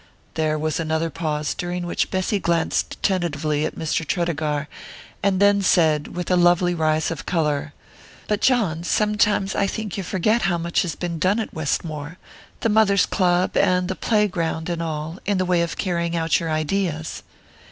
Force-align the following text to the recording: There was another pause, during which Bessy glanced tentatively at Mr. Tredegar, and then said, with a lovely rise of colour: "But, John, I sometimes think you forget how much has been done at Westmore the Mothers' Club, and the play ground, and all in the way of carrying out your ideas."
There 0.33 0.57
was 0.57 0.79
another 0.79 1.11
pause, 1.11 1.53
during 1.53 1.85
which 1.85 2.09
Bessy 2.09 2.39
glanced 2.39 2.97
tentatively 3.03 3.67
at 3.67 3.75
Mr. 3.77 4.03
Tredegar, 4.03 4.67
and 5.21 5.39
then 5.39 5.61
said, 5.61 6.15
with 6.15 6.31
a 6.31 6.35
lovely 6.35 6.73
rise 6.73 7.11
of 7.11 7.27
colour: 7.27 7.73
"But, 8.27 8.41
John, 8.41 8.79
I 8.79 8.81
sometimes 8.81 9.53
think 9.53 9.97
you 9.97 10.01
forget 10.01 10.41
how 10.41 10.57
much 10.57 10.81
has 10.81 10.95
been 10.95 11.19
done 11.19 11.39
at 11.39 11.53
Westmore 11.53 12.17
the 12.61 12.69
Mothers' 12.69 13.05
Club, 13.05 13.55
and 13.55 13.87
the 13.87 13.95
play 13.95 14.27
ground, 14.27 14.69
and 14.69 14.81
all 14.81 15.19
in 15.27 15.37
the 15.37 15.45
way 15.45 15.61
of 15.61 15.77
carrying 15.77 16.15
out 16.15 16.39
your 16.39 16.49
ideas." 16.49 17.21